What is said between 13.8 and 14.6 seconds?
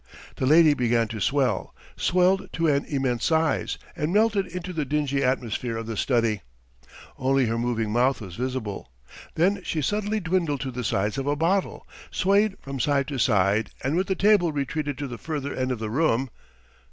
and with the table